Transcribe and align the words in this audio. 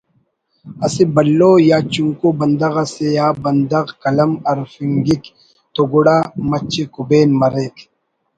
اسہ 0.85 1.03
بھلو 1.15 1.51
یا 1.69 1.77
چنکو 1.91 2.27
بندغ 2.39 2.73
اسے 2.83 3.09
آ 3.25 3.27
بندغ 3.43 3.85
قلم 4.01 4.31
ہرفنگک 4.47 5.23
تو 5.73 5.81
گڑا 5.91 6.17
مچے 6.49 6.83
کبین 6.93 7.29
مریک 7.39 7.75